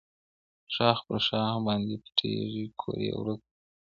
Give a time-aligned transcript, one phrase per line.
[0.73, 3.51] ښاخ پر ښاخ باندي پټېږي کور یې ورک دی